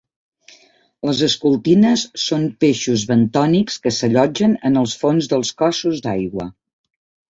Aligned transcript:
Les 1.09 1.21
escultines 1.27 2.07
són 2.23 2.49
peixos 2.65 3.05
bentònics 3.13 3.79
que 3.87 3.95
s'allotgen 4.01 4.59
en 4.73 4.85
els 4.85 5.01
fons 5.05 5.33
dels 5.37 5.57
cossos 5.65 6.07
d'aigua. 6.11 6.53